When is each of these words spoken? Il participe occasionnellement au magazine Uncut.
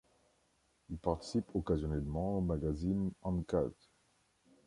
Il 0.89 0.97
participe 0.97 1.53
occasionnellement 1.53 2.39
au 2.39 2.41
magazine 2.41 3.11
Uncut. 3.23 3.77